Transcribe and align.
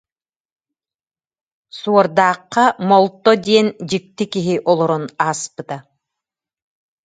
Суордаахха 1.79 2.65
Молто 2.89 3.31
диэн 3.45 3.67
дьикти 3.89 4.25
киһи 4.33 4.55
олорон 4.71 5.05
ааспыта 5.25 5.77